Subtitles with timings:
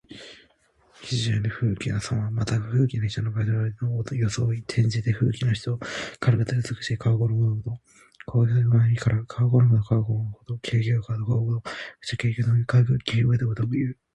[0.95, 2.31] 非常に富貴なさま。
[2.31, 4.61] また、富貴な人の外出のときの装い。
[4.61, 5.77] 転じて、富貴の人。
[6.19, 7.79] 軽くて美しい皮ごろもと
[8.25, 9.23] 肥えた立派な馬の意から。
[9.29, 10.59] 「裘」は皮ごろものこと。
[10.67, 11.61] 「軽裘」は軽くて高価な皮ごろも。
[11.61, 11.65] 略
[12.01, 12.61] して「軽肥」ともいう。
[12.61, 13.97] また「肥馬軽裘」ともいう。